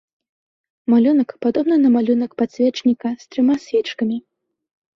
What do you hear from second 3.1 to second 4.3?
з трыма свечкамі.